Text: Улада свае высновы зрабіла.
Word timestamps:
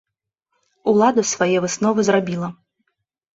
Улада 0.91 1.25
свае 1.33 1.57
высновы 1.67 2.07
зрабіла. 2.09 2.49